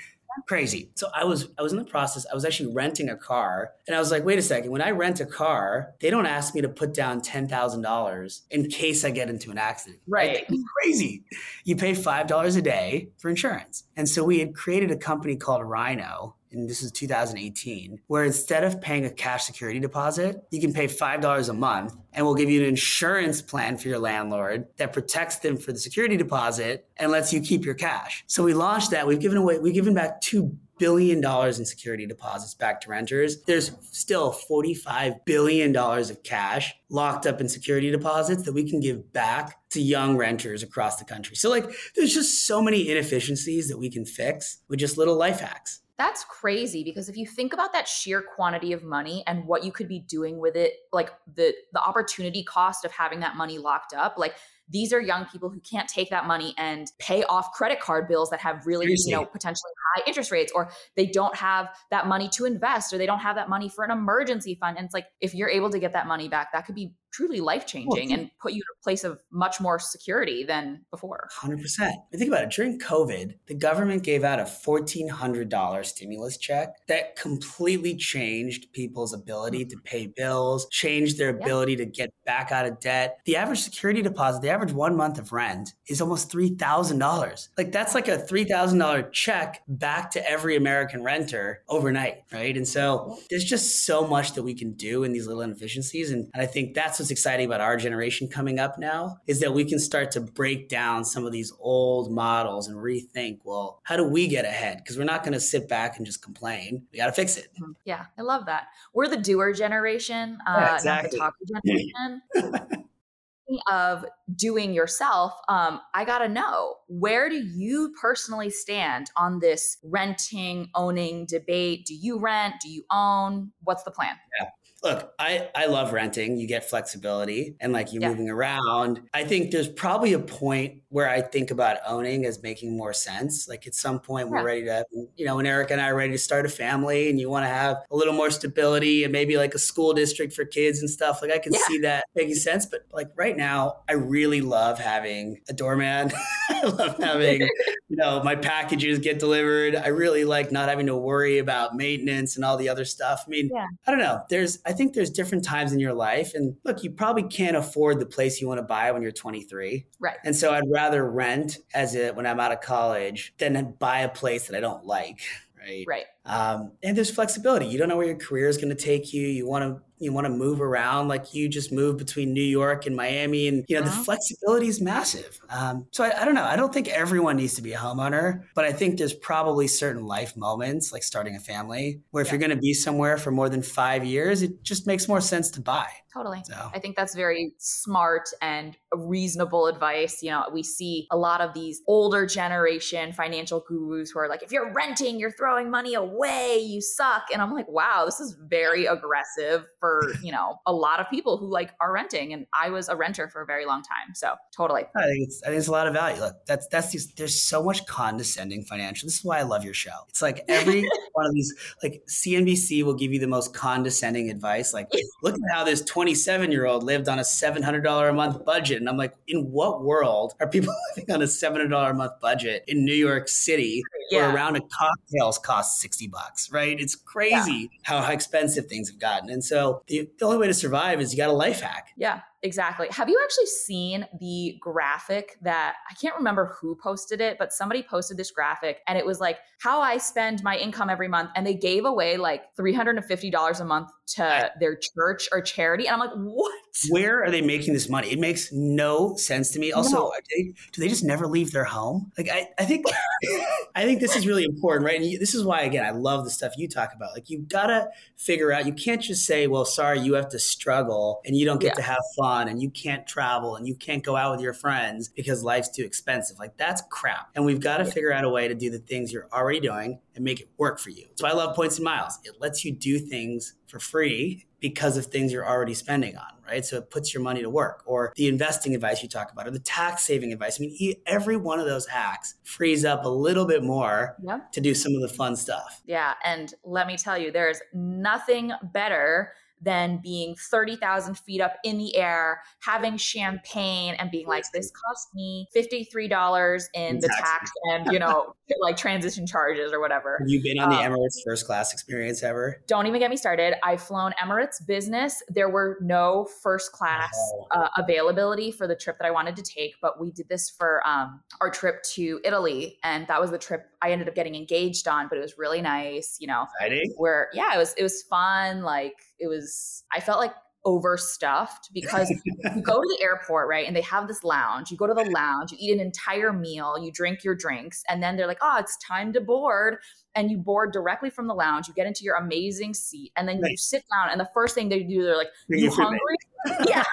[0.48, 0.90] crazy.
[0.96, 2.26] So I was I was in the process.
[2.32, 4.72] I was actually renting a car, and I was like, wait a second.
[4.72, 8.44] When I rent a car, they don't ask me to put down ten thousand dollars
[8.52, 10.00] in case I get into an accident.
[10.08, 10.46] Right.
[10.82, 11.24] Crazy.
[11.64, 15.36] You pay five dollars a day for insurance, and so we had created a company
[15.36, 20.62] called Rhino and this is 2018, where instead of paying a cash security deposit, you
[20.62, 24.68] can pay $5 a month and we'll give you an insurance plan for your landlord
[24.78, 28.24] that protects them for the security deposit and lets you keep your cash.
[28.28, 29.08] So we launched that.
[29.08, 33.42] We've given away, we've given back $2 billion in security deposits back to renters.
[33.44, 39.14] There's still $45 billion of cash locked up in security deposits that we can give
[39.14, 41.36] back to young renters across the country.
[41.36, 45.40] So, like, there's just so many inefficiencies that we can fix with just little life
[45.40, 45.83] hacks.
[45.98, 49.72] That's crazy because if you think about that sheer quantity of money and what you
[49.72, 53.94] could be doing with it, like the the opportunity cost of having that money locked
[53.94, 54.36] up, like
[54.70, 58.30] these are young people who can't take that money and pay off credit card bills
[58.32, 59.12] that have really, Seriously.
[59.12, 62.98] you know, potentially high interest rates, or they don't have that money to invest, or
[62.98, 64.78] they don't have that money for an emergency fund.
[64.78, 67.40] And it's like, if you're able to get that money back, that could be truly
[67.40, 71.30] life changing well, and put you in a place of much more security than before.
[71.40, 71.94] 100%.
[72.12, 72.50] think about it.
[72.50, 79.66] During COVID, the government gave out a $1,400 stimulus check that completely changed people's ability
[79.66, 79.84] to mm-hmm.
[79.84, 81.78] pay bills, changed their ability yeah.
[81.80, 83.20] to get back out of debt.
[83.26, 87.48] The average security deposit, the average one month of rent is almost $3,000.
[87.58, 92.56] Like that's like a $3,000 check back to every American renter overnight, right?
[92.58, 96.12] And so there's just so much that we can do in these little inefficiencies.
[96.12, 99.54] And, and I think that's what's exciting about our generation coming up now is that
[99.54, 103.98] we can start to break down some of these old models and rethink, well, how
[103.98, 104.78] do we get ahead?
[104.78, 106.84] Because we're not going to sit back and just complain.
[106.94, 107.50] We got to fix it.
[107.62, 107.72] Mm-hmm.
[107.84, 108.68] Yeah, I love that.
[108.94, 111.20] We're the doer generation, uh, yeah, exactly.
[111.20, 112.86] not the talker generation.
[113.70, 120.70] of doing yourself, um, I gotta know where do you personally stand on this renting,
[120.74, 121.86] owning debate?
[121.86, 122.56] Do you rent?
[122.62, 123.52] Do you own?
[123.62, 124.16] What's the plan?
[124.40, 124.48] Yeah
[124.84, 126.38] look, I, I love renting.
[126.38, 128.10] You get flexibility and like you yeah.
[128.10, 129.02] moving around.
[129.14, 133.48] I think there's probably a point where I think about owning as making more sense.
[133.48, 136.12] Like at some point we're ready to, you know, when Eric and I are ready
[136.12, 139.38] to start a family and you want to have a little more stability and maybe
[139.38, 141.22] like a school district for kids and stuff.
[141.22, 141.60] Like I can yeah.
[141.68, 142.66] see that making sense.
[142.66, 146.12] But like right now, I really love having a doorman.
[146.50, 149.76] I love having, you know, my packages get delivered.
[149.76, 153.24] I really like not having to worry about maintenance and all the other stuff.
[153.26, 153.68] I mean, yeah.
[153.88, 154.22] I don't know.
[154.30, 156.34] There's I think there's different times in your life.
[156.36, 159.86] And look, you probably can't afford the place you want to buy when you're 23.
[160.00, 160.18] Right.
[160.24, 164.10] And so I'd rather rent as it when I'm out of college than buy a
[164.10, 165.22] place that I don't like.
[165.58, 165.86] Right.
[165.88, 166.06] Right.
[166.26, 167.68] Um, and there's flexibility.
[167.68, 169.28] You don't know where your career is going to take you.
[169.28, 172.86] You want to you want to move around like you just moved between New York
[172.86, 173.98] and Miami, and you know uh-huh.
[173.98, 175.40] the flexibility is massive.
[175.50, 176.44] Um, so I, I, don't know.
[176.44, 180.06] I don't think everyone needs to be a homeowner, but I think there's probably certain
[180.06, 182.34] life moments, like starting a family, where if yeah.
[182.34, 185.50] you're going to be somewhere for more than five years, it just makes more sense
[185.52, 185.88] to buy.
[186.14, 186.44] Totally.
[186.46, 186.70] So.
[186.74, 190.22] I think that's very smart and reasonable advice.
[190.22, 194.44] You know, we see a lot of these older generation financial gurus who are like,
[194.44, 197.24] if you're renting, you're throwing money away, you suck.
[197.34, 201.36] And I'm like, wow, this is very aggressive for, you know, a lot of people
[201.38, 202.32] who like are renting.
[202.32, 204.16] And I was a renter for a very long time.
[204.16, 204.84] So totally.
[204.96, 206.22] I think it's, I think it's a lot of value.
[206.22, 209.08] Look, that's, that's, these, there's so much condescending financial.
[209.08, 210.06] This is why I love your show.
[210.08, 214.74] It's like every one of these, like CNBC will give you the most condescending advice.
[214.74, 214.90] Like,
[215.22, 218.78] look at how this 27 year old lived on a $700 a month budget.
[218.78, 222.64] And I'm like, in what world are people living on a $700 a month budget
[222.68, 224.20] in New York City yeah.
[224.20, 226.80] where a round of cocktails costs 60 bucks, right?
[226.80, 228.02] It's crazy yeah.
[228.02, 229.30] how expensive things have gotten.
[229.30, 231.90] And so the, the only way to survive is you got a life hack.
[231.98, 232.22] Yeah.
[232.44, 232.88] Exactly.
[232.92, 237.82] Have you actually seen the graphic that I can't remember who posted it, but somebody
[237.82, 241.30] posted this graphic and it was like how I spend my income every month.
[241.38, 245.88] And they gave away like $350 a month to their church or charity.
[245.88, 246.54] And I'm like, what?
[246.90, 248.12] Where are they making this money?
[248.12, 249.72] It makes no sense to me.
[249.72, 250.14] Also, no.
[250.36, 252.12] they, do they just never leave their home?
[252.18, 252.86] Like, I, I think,
[253.76, 255.00] I think this is really important, right?
[255.00, 257.14] And this is why, again, I love the stuff you talk about.
[257.14, 261.22] Like, you gotta figure out, you can't just say, well, sorry, you have to struggle
[261.26, 261.76] and you don't get yeah.
[261.76, 265.10] to have fun and you can't travel and you can't go out with your friends
[265.10, 266.40] because life's too expensive.
[266.40, 267.30] Like, that's crap.
[267.36, 270.00] And we've got to figure out a way to do the things you're already doing
[270.16, 271.08] and make it work for you.
[271.16, 272.20] So I love points and miles.
[272.24, 276.64] It lets you do things for free because of things you're already spending on, right?
[276.64, 279.52] So it puts your money to work, or the investing advice you talk about, or
[279.52, 280.58] the tax saving advice.
[280.58, 284.16] I mean, every one of those hacks frees up a little bit more
[284.54, 285.82] to do some of the fun stuff.
[285.86, 286.14] Yeah.
[286.24, 291.96] And let me tell you, there's nothing better than being 30,000 feet up in the
[291.96, 298.00] air, having champagne and being like, this cost me $53 in the tax and, you
[298.00, 300.18] know, like transition charges or whatever.
[300.20, 302.62] Have you been on the um, Emirates first class experience ever?
[302.68, 303.56] Don't even get me started.
[303.64, 305.24] I've flown Emirates business.
[305.30, 307.48] There were no first class oh.
[307.52, 310.86] uh, availability for the trip that I wanted to take, but we did this for
[310.88, 312.80] um, our trip to Italy.
[312.84, 315.62] And that was the trip I ended up getting engaged on, but it was really
[315.62, 316.94] nice, you know, Exciting.
[316.98, 318.62] where, yeah, it was, it was fun.
[318.62, 320.34] Like, it was I felt like
[320.66, 323.68] overstuffed because you go to the airport, right?
[323.68, 324.72] And they have this lounge.
[324.72, 328.02] You go to the lounge, you eat an entire meal, you drink your drinks, and
[328.02, 329.78] then they're like, oh, it's time to board.
[330.16, 331.68] And you board directly from the lounge.
[331.68, 333.52] You get into your amazing seat, and then nice.
[333.52, 334.12] you sit down.
[334.12, 336.00] And the first thing they do, they're like, "You hungry?"
[336.68, 336.84] yeah.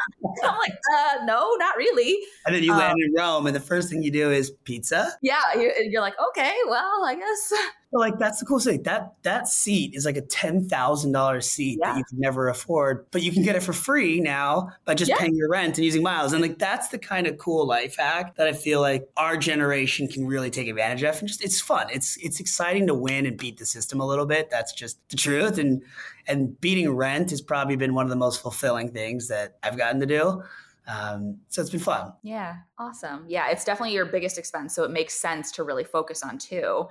[0.42, 2.18] I'm like, uh, no, not really.
[2.46, 5.12] And then you Um, land in Rome, and the first thing you do is pizza.
[5.20, 7.52] Yeah, you're, you're like, okay, well, I guess.
[7.92, 8.82] But like that's the cool thing.
[8.84, 11.92] That that seat is like a ten thousand dollar seat Yeah.
[11.92, 15.08] that you could never afford, but you can get it for free now by just
[15.08, 15.16] Yeah.
[15.18, 16.32] paying your rent and using miles.
[16.32, 20.06] And like that's the kind of cool life hack that I feel like our generation
[20.06, 21.18] can really take advantage of.
[21.18, 21.88] And just it's fun.
[21.90, 24.50] It's it's exciting to win and beat the system a little bit.
[24.50, 25.58] That's just the truth.
[25.58, 25.82] And
[26.28, 29.98] and beating rent has probably been one of the most fulfilling things that I've gotten
[30.00, 30.44] to do.
[30.86, 32.12] Um, so it's been fun.
[32.22, 33.24] Yeah, awesome.
[33.28, 34.74] Yeah, it's definitely your biggest expense.
[34.74, 36.88] So it makes sense to really focus on too.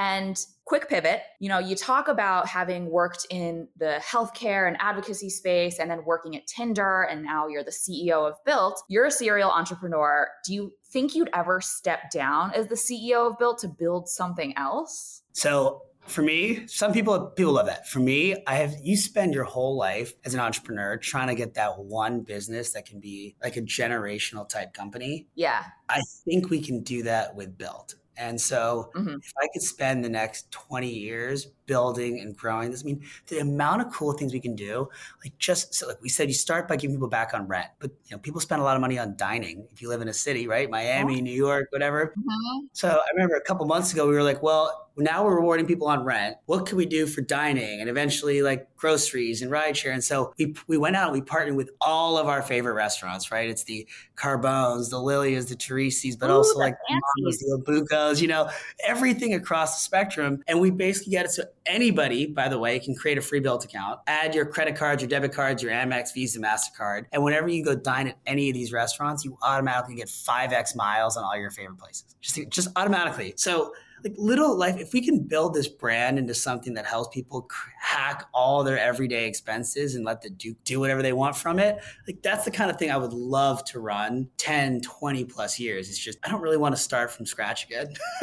[0.00, 5.28] And quick pivot, you know, you talk about having worked in the healthcare and advocacy
[5.28, 8.76] space and then working at Tinder, and now you're the CEO of Bilt.
[8.88, 10.28] You're a serial entrepreneur.
[10.46, 14.56] Do you think you'd ever step down as the CEO of Bilt to build something
[14.56, 15.20] else?
[15.32, 17.86] So for me, some people people love that.
[17.86, 21.52] For me, I have you spend your whole life as an entrepreneur trying to get
[21.54, 25.26] that one business that can be like a generational type company.
[25.34, 25.62] Yeah.
[25.90, 27.96] I think we can do that with Bilt.
[28.20, 29.20] And so Mhm.
[29.22, 33.38] if I could spend the next 20 years building and growing this, I mean, the
[33.38, 34.88] amount of cool things we can do,
[35.22, 37.68] like just so like we said, you start by giving people back on rent.
[37.78, 40.08] But you know, people spend a lot of money on dining if you live in
[40.08, 40.68] a city, right?
[40.68, 42.12] Miami, New York, whatever.
[42.18, 42.66] Mm-hmm.
[42.72, 45.88] So I remember a couple months ago, we were like, well, now we're rewarding people
[45.88, 46.36] on rent.
[46.46, 49.92] What can we do for dining and eventually like groceries and rideshare?
[49.92, 53.30] And so we, we went out and we partnered with all of our favorite restaurants,
[53.30, 53.48] right?
[53.48, 57.62] It's the Carbones, the Lilias, the Torrisis, but Ooh, also the like the Mamas, the
[57.62, 58.50] Obucos, you know,
[58.84, 60.42] everything across the spectrum.
[60.46, 63.64] And we basically get it so anybody, by the way, can create a free Bilt
[63.64, 67.04] account, add your credit cards, your debit cards, your Amex, Visa, MasterCard.
[67.12, 71.16] And whenever you go dine at any of these restaurants, you automatically get 5x miles
[71.16, 72.16] on all your favorite places.
[72.20, 73.34] Just, just automatically.
[73.36, 77.46] So like little life if we can build this brand into something that helps people
[77.78, 81.78] hack all their everyday expenses and let the duke do whatever they want from it
[82.06, 85.90] like that's the kind of thing i would love to run 10 20 plus years
[85.90, 87.92] it's just i don't really want to start from scratch again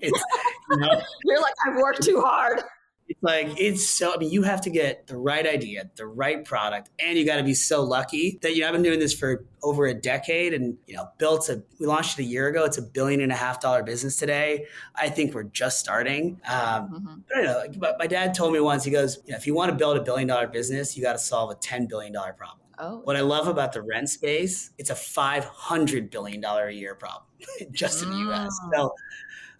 [0.00, 2.62] you know, You're like, I've worked too hard.
[3.08, 4.12] It's like it's so.
[4.14, 7.36] I mean, you have to get the right idea, the right product, and you got
[7.38, 10.52] to be so lucky that you know I've been doing this for over a decade,
[10.52, 11.62] and you know Bilt a.
[11.80, 12.64] We launched it a year ago.
[12.64, 14.66] It's a billion and a half dollar business today.
[14.94, 16.40] I think we're just starting.
[16.46, 16.54] Um,
[16.90, 17.22] Mhm.
[17.28, 17.58] but I don't know.
[17.58, 18.84] Like, but my dad told me once.
[18.84, 21.14] He goes, you know, if you want to build a billion dollar business, you got
[21.14, 22.58] to solve a ten billion dollar problem.
[22.80, 26.72] Oh, What I love about the rent space, it's a five hundred billion dollar a
[26.74, 27.24] year problem
[27.72, 28.56] just in the U.S.
[28.66, 28.70] Mm.
[28.76, 28.94] So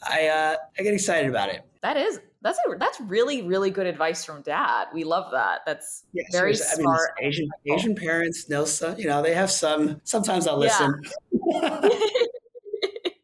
[0.08, 1.62] I uh, I get excited about it.
[1.82, 4.86] that is that's a, that's really really good advice from dad.
[4.92, 5.60] We love that.
[5.66, 7.10] That's Yeah, very smart.
[7.18, 8.98] I mean, Asian Asian parents know some.
[8.98, 10.00] You know, they have some.
[10.04, 11.02] Sometimes I'll listen.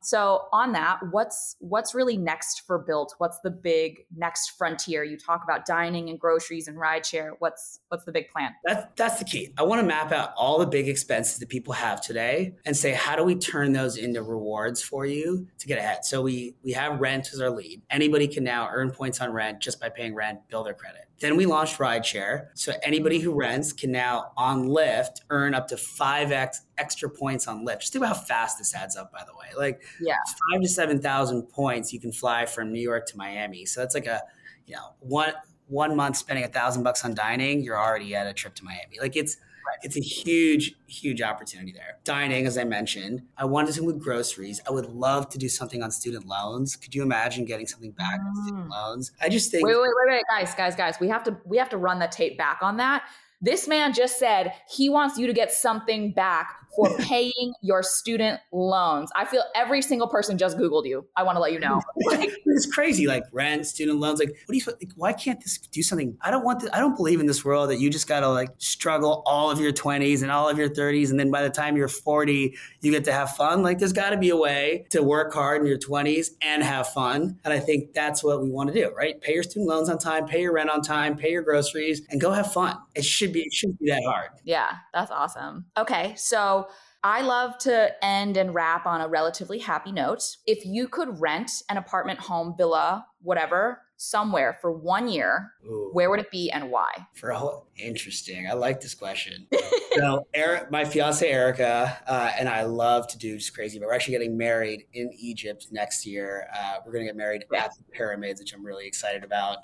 [0.05, 3.11] so on that, what's what's really next for Bilt?
[3.19, 5.03] What's the big next frontier?
[5.03, 7.31] You talk about dining and groceries and rideshare.
[7.39, 8.51] What's what's the big plan?
[8.65, 9.53] That's that's the key.
[9.57, 12.93] I want to map out all the big expenses that people have today and say
[12.93, 16.05] how do we turn those into rewards for you to get ahead.
[16.05, 17.81] So we we have rent as our lead.
[17.91, 21.09] Anybody can now earn points on rent just by paying rent, build their credit.
[21.21, 22.49] Then we launched rideshare.
[22.55, 27.65] So anybody who rents can now on Lyft earn up to 5x extra points on
[27.65, 27.81] Lyft.
[27.81, 29.47] Just think about how fast this adds up, by the way.
[29.57, 30.17] Like Yeah.
[30.53, 33.65] five to seven thousand points you can fly from New York to Miami.
[33.65, 34.21] So that's like a
[34.67, 35.35] you know one
[35.69, 38.99] one month spending a thousand bucks on dining, you're already at a trip to Miami.
[39.01, 39.37] Like it's
[39.83, 41.99] it's a huge huge opportunity there.
[42.05, 44.61] Dining, as I mentioned, I wanted to with groceries.
[44.69, 46.77] I would love to do something on student loans.
[46.77, 48.71] Could you imagine getting something back on student Mm.
[48.71, 49.13] loans?
[49.21, 51.01] I just think Wait, wait, wait, wait, guys, guys, guys.
[51.01, 53.03] We have to we have to run the tape back on that.
[53.41, 58.41] This man just said he wants you to get something back for paying your student
[58.53, 59.11] loans.
[59.15, 61.07] I feel every single person just Googled you.
[61.17, 61.81] I want to let you know.
[62.55, 65.83] It's crazy like rent student loans like what do you like, why can't this do
[65.83, 68.29] something i don't want to i don't believe in this world that you just gotta
[68.29, 71.51] like struggle all of your 20s and all of your 30s and then by the
[71.51, 74.87] time you're 40 you get to have fun like there's got to be a way
[74.91, 78.51] to work hard in your 20s and have fun and i think that's what we
[78.51, 81.17] want to do right pay your student loans on time pay your rent on time
[81.17, 84.31] pay your groceries and go have fun it should be it shouldn't be that hard
[84.45, 85.65] yeah, that's awesome.
[85.77, 86.64] Okay, so
[87.07, 90.23] I love to end and wrap on a relatively happy note.
[90.47, 95.91] If you could rent an apartment, home, villa, whatever, somewhere for one year, Ooh.
[95.93, 96.91] where would it be and why?
[97.15, 99.47] for a whole interesting i like this question
[99.95, 103.95] so Eric, my fiance erica uh, and i love to do just crazy but we're
[103.95, 107.65] actually getting married in egypt next year uh, we're going to get married Yeah.
[107.65, 109.59] at the pyramids which i'm really excited about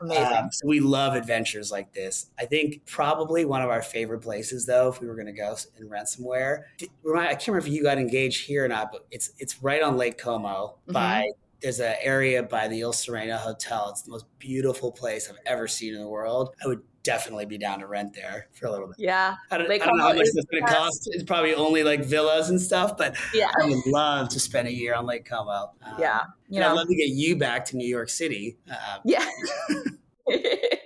[0.00, 0.24] Amazing.
[0.24, 4.66] um, so we love adventures like this i think probably one of our favorite places
[4.66, 7.82] though if we were going to go and rent somewhere i can't remember if you
[7.82, 10.92] got engaged here or not but it's it's right on lake como Mhm.
[10.92, 11.26] by
[11.60, 13.88] there's an area by the Il Sereno Hotel.
[13.90, 16.54] It's the most beautiful place I've ever seen in the world.
[16.62, 18.96] I would definitely be down to rent there for a little bit.
[18.98, 19.34] Yeah.
[19.50, 21.08] I don't, I don't know how much it's going to cost.
[21.12, 23.50] It's probably only like villas and stuff, but yeah.
[23.60, 25.72] I would love to spend a year on Lake Como.
[25.82, 26.22] Um, yeah.
[26.48, 28.58] You know, I'd love to get you back to New York City.
[28.70, 29.24] Uh, yeah.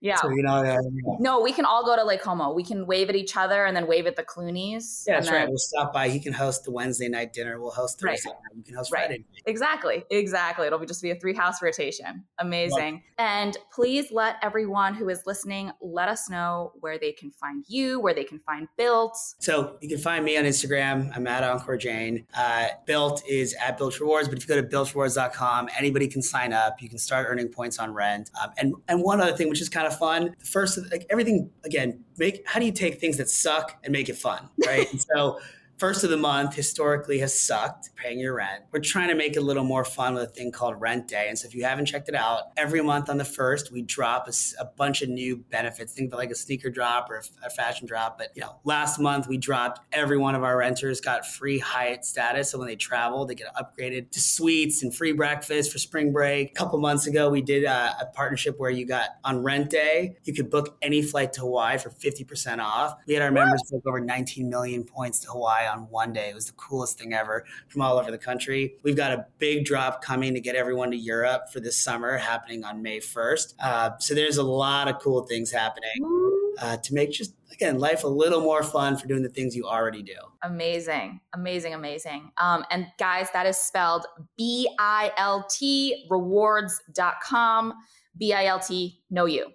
[0.00, 0.16] Yeah.
[0.16, 0.78] So, you know, uh,
[1.18, 2.52] No, we can all go to Lake Como.
[2.52, 5.04] We can wave at each other and then wave at the Clooney's.
[5.06, 5.34] Yeah, that's then...
[5.34, 5.48] right.
[5.48, 6.08] We'll stop by.
[6.08, 7.60] He can host the Wednesday night dinner.
[7.60, 8.36] We'll host Thursday right.
[8.36, 8.56] night.
[8.56, 9.06] You can host right.
[9.06, 9.42] Friday night.
[9.46, 10.04] Exactly.
[10.10, 10.66] Exactly.
[10.66, 12.24] It'll be just be a three house rotation.
[12.38, 13.02] Amazing.
[13.18, 17.98] And please let everyone who is listening let us know where they can find you,
[18.00, 19.16] where they can find Bilt.
[19.40, 21.10] So you can find me on Instagram.
[21.16, 22.24] I'm at Ankur Jain.
[22.36, 26.52] Uh, Bilt is at Bilt Rewards, but if you go to biltrewards.com, anybody can sign
[26.52, 26.80] up.
[26.80, 28.30] You can start earning points on rent.
[28.40, 30.34] Um, and and one other thing, which is kind of fun.
[30.44, 34.16] First, like everything, again, make how do you take things that suck and make it
[34.16, 34.88] fun, right?
[35.14, 35.38] so
[35.78, 38.64] first of the month historically has sucked paying your rent.
[38.72, 41.26] We're trying to make it a little more fun with a thing called Rent Day.
[41.28, 44.28] And so if you haven't checked it out, every month on the first, we drop
[44.28, 45.92] a, a bunch of new benefits.
[45.92, 48.18] Think of like a sneaker drop or a, a, fashion drop.
[48.18, 52.04] But you know, last month we dropped every one of our renters got free Hyatt
[52.04, 52.50] status.
[52.50, 56.50] So when they travel, they get upgraded to suites and free breakfast for spring break.
[56.50, 60.16] A couple months ago, we did a, a partnership where you got on Rent Day,
[60.24, 62.96] you could book any flight to Hawaii for 50% off.
[63.06, 66.30] We had our members book over 19 million points to Hawaii on one day.
[66.30, 68.74] It was the coolest thing ever from all over the country.
[68.82, 72.64] We've got a big drop coming to get everyone to Europe for this summer happening
[72.64, 73.54] on May 1st.
[73.60, 76.28] Uh, so there's a lot of cool things happening
[76.60, 79.64] uh, to make just again life a little more fun for doing the things you
[79.64, 80.16] already do.
[80.42, 81.20] Amazing.
[81.34, 82.32] Amazing amazing.
[82.38, 84.06] Um, and guys that is spelled
[84.36, 87.74] b-i-l-t rewards.com
[88.16, 89.46] b-i-l-t know you.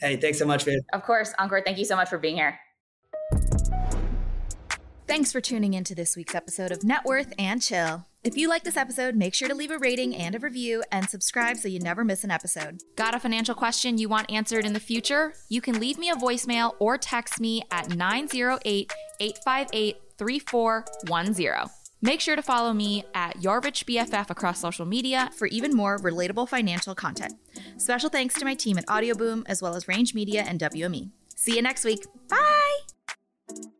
[0.00, 0.78] Hey thanks so much man.
[0.92, 2.58] Of course Ankur thank you so much for being here
[5.14, 8.04] Thanks for tuning in to this week's episode of Net Worth and Chill.
[8.24, 11.08] If you like this episode, make sure to leave a rating and a review and
[11.08, 12.80] subscribe so you never miss an episode.
[12.96, 15.34] Got a financial question you want answered in the future?
[15.48, 21.70] You can leave me a voicemail or text me at 908 858 3410.
[22.02, 25.96] Make sure to follow me at Your Rich BFF across social media for even more
[26.00, 27.34] relatable financial content.
[27.76, 31.12] Special thanks to my team at Audioboom as well as Range Media and WME.
[31.36, 32.04] See you next week.
[32.28, 33.70] Bye!